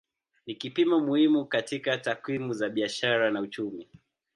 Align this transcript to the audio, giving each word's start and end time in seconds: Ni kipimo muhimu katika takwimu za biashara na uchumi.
Ni 0.47 0.55
kipimo 0.55 0.99
muhimu 0.99 1.45
katika 1.45 1.97
takwimu 1.97 2.53
za 2.53 2.69
biashara 2.69 3.31
na 3.31 3.41
uchumi. 3.41 3.87